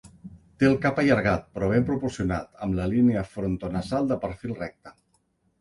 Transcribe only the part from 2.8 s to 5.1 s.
línia frontonasal de perfil recte.